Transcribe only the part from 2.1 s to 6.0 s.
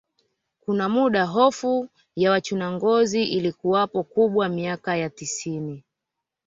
ya wachuna ngozi ilikuwapo kubwa miaka ya tisini